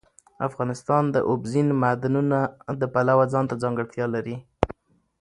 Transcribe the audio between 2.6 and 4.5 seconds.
د پلوه ځانته ځانګړتیا لري.